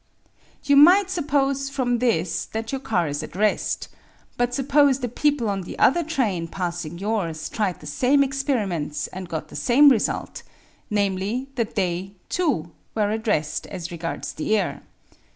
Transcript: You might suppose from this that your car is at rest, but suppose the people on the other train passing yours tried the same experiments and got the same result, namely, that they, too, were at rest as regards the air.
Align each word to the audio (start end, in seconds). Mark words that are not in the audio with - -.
You 0.63 0.77
might 0.77 1.11
suppose 1.11 1.69
from 1.69 1.99
this 1.99 2.45
that 2.45 2.71
your 2.71 2.81
car 2.81 3.07
is 3.07 3.21
at 3.21 3.35
rest, 3.35 3.87
but 4.35 4.51
suppose 4.51 4.97
the 4.97 5.07
people 5.07 5.47
on 5.47 5.61
the 5.61 5.77
other 5.77 6.03
train 6.03 6.47
passing 6.47 6.97
yours 6.97 7.47
tried 7.49 7.81
the 7.81 7.85
same 7.85 8.23
experiments 8.23 9.05
and 9.05 9.29
got 9.29 9.49
the 9.49 9.55
same 9.55 9.89
result, 9.89 10.41
namely, 10.89 11.49
that 11.53 11.75
they, 11.75 12.15
too, 12.29 12.71
were 12.95 13.11
at 13.11 13.27
rest 13.27 13.67
as 13.67 13.91
regards 13.91 14.33
the 14.33 14.57
air. 14.57 14.81